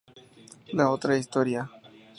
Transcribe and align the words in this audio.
La 0.73 0.89
Otra 0.89 1.15
Historia. 1.15 1.69